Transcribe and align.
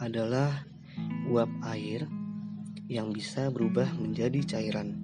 adalah 0.00 0.66
uap 1.30 1.46
air 1.70 2.08
yang 2.90 3.14
bisa 3.14 3.52
berubah 3.54 3.86
menjadi 3.94 4.42
cairan. 4.56 4.98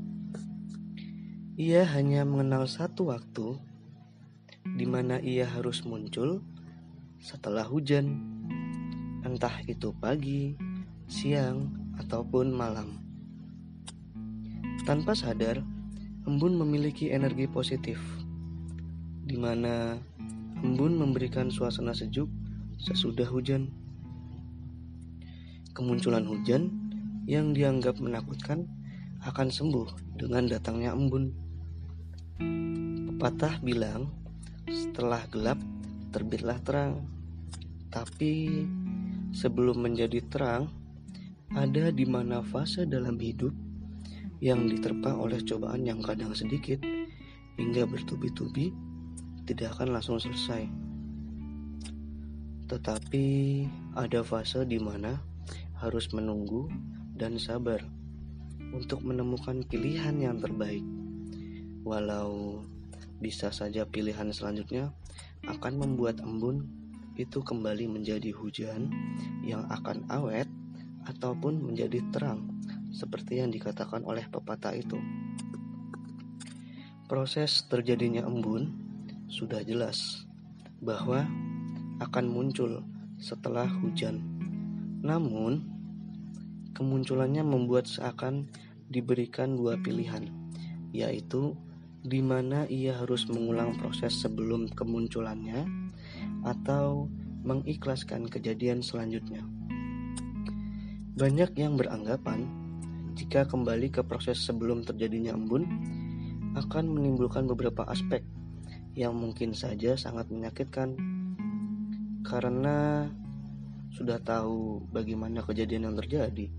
Ia 1.54 1.86
hanya 1.86 2.26
mengenal 2.26 2.66
satu 2.66 3.14
waktu 3.14 3.62
di 4.74 4.84
mana 4.90 5.22
ia 5.22 5.46
harus 5.46 5.86
muncul 5.86 6.42
setelah 7.22 7.62
hujan, 7.62 8.26
entah 9.22 9.54
itu 9.70 9.94
pagi, 9.94 10.58
siang, 11.06 11.70
ataupun 12.02 12.50
malam. 12.50 12.98
Tanpa 14.82 15.14
sadar, 15.14 15.62
embun 16.26 16.58
memiliki 16.58 17.14
energi 17.14 17.46
positif, 17.46 18.02
di 19.22 19.38
mana 19.38 19.94
embun 20.58 20.98
memberikan 20.98 21.54
suasana 21.54 21.94
sejuk 21.94 22.45
sesudah 22.80 23.28
hujan. 23.28 23.72
Kemunculan 25.76 26.24
hujan 26.24 26.72
yang 27.28 27.52
dianggap 27.52 27.98
menakutkan 28.00 28.64
akan 29.26 29.48
sembuh 29.50 30.16
dengan 30.16 30.46
datangnya 30.46 30.94
embun. 30.94 31.34
Pepatah 33.10 33.60
bilang, 33.60 34.08
setelah 34.70 35.24
gelap 35.28 35.58
terbitlah 36.14 36.56
terang. 36.62 37.04
Tapi 37.90 38.64
sebelum 39.32 39.82
menjadi 39.82 40.22
terang, 40.28 40.70
ada 41.54 41.90
di 41.90 42.04
mana 42.04 42.40
fase 42.44 42.84
dalam 42.84 43.16
hidup 43.16 43.52
yang 44.44 44.68
diterpa 44.68 45.16
oleh 45.16 45.40
cobaan 45.42 45.88
yang 45.88 46.04
kadang 46.04 46.36
sedikit 46.36 46.80
hingga 47.56 47.88
bertubi-tubi 47.88 48.72
tidak 49.48 49.76
akan 49.78 49.96
langsung 49.96 50.20
selesai. 50.20 50.85
Tetapi 52.66 53.26
ada 53.94 54.20
fase 54.26 54.66
di 54.66 54.82
mana 54.82 55.22
harus 55.78 56.10
menunggu 56.10 56.66
dan 57.14 57.38
sabar 57.38 57.80
untuk 58.74 59.06
menemukan 59.06 59.62
pilihan 59.64 60.18
yang 60.18 60.42
terbaik 60.42 60.82
walau 61.86 62.66
bisa 63.22 63.54
saja 63.54 63.86
pilihan 63.86 64.34
selanjutnya 64.34 64.90
akan 65.46 65.78
membuat 65.78 66.18
embun 66.18 66.66
itu 67.16 67.40
kembali 67.40 67.88
menjadi 67.88 68.34
hujan 68.34 68.90
yang 69.46 69.64
akan 69.70 70.04
awet 70.10 70.50
ataupun 71.06 71.62
menjadi 71.62 72.02
terang 72.10 72.50
seperti 72.90 73.40
yang 73.40 73.54
dikatakan 73.54 74.04
oleh 74.04 74.26
pepatah 74.28 74.74
itu. 74.74 74.98
Proses 77.06 77.64
terjadinya 77.70 78.26
embun 78.26 78.74
sudah 79.30 79.62
jelas 79.62 80.26
bahwa 80.82 81.24
akan 82.00 82.24
muncul 82.28 82.84
setelah 83.16 83.68
hujan. 83.80 84.20
Namun, 85.00 85.64
kemunculannya 86.76 87.40
membuat 87.40 87.88
seakan 87.88 88.52
diberikan 88.92 89.56
dua 89.56 89.80
pilihan, 89.80 90.28
yaitu 90.92 91.56
di 92.06 92.22
mana 92.22 92.68
ia 92.70 92.94
harus 92.94 93.26
mengulang 93.26 93.74
proses 93.80 94.14
sebelum 94.20 94.70
kemunculannya 94.70 95.66
atau 96.46 97.10
mengikhlaskan 97.42 98.30
kejadian 98.30 98.84
selanjutnya. 98.84 99.42
Banyak 101.16 101.56
yang 101.56 101.80
beranggapan 101.80 102.44
jika 103.16 103.48
kembali 103.48 103.88
ke 103.88 104.04
proses 104.04 104.36
sebelum 104.44 104.84
terjadinya 104.84 105.32
embun 105.32 105.64
akan 106.52 106.84
menimbulkan 106.92 107.48
beberapa 107.48 107.88
aspek 107.88 108.20
yang 108.92 109.16
mungkin 109.16 109.56
saja 109.56 109.96
sangat 109.96 110.28
menyakitkan 110.28 110.96
karena 112.26 113.06
sudah 113.94 114.18
tahu 114.18 114.82
bagaimana 114.90 115.46
kejadian 115.46 115.88
yang 115.88 115.96
terjadi. 115.96 116.50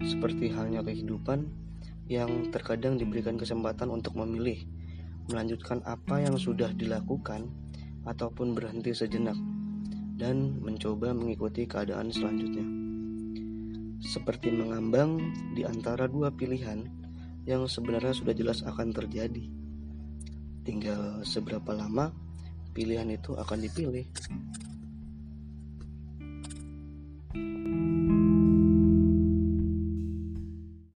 Seperti 0.00 0.48
halnya 0.48 0.80
kehidupan 0.80 1.44
yang 2.08 2.48
terkadang 2.48 2.96
diberikan 2.96 3.36
kesempatan 3.36 3.92
untuk 3.92 4.16
memilih 4.16 4.64
melanjutkan 5.28 5.84
apa 5.84 6.24
yang 6.24 6.40
sudah 6.40 6.72
dilakukan 6.72 7.52
ataupun 8.08 8.56
berhenti 8.56 8.96
sejenak 8.96 9.36
dan 10.16 10.56
mencoba 10.64 11.12
mengikuti 11.12 11.68
keadaan 11.68 12.08
selanjutnya. 12.08 12.64
Seperti 14.00 14.48
mengambang 14.48 15.20
di 15.52 15.62
antara 15.68 16.08
dua 16.08 16.32
pilihan 16.32 16.88
yang 17.44 17.68
sebenarnya 17.68 18.16
sudah 18.16 18.32
jelas 18.32 18.64
akan 18.64 18.96
terjadi. 18.96 19.44
Tinggal 20.64 21.20
seberapa 21.28 21.76
lama 21.76 22.29
pilihan 22.70 23.08
itu 23.10 23.34
akan 23.34 23.58
dipilih. 23.60 24.06